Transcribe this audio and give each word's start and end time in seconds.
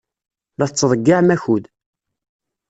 La 0.57 0.67
tettḍeyyiɛem 0.69 1.29
akud. 1.35 1.65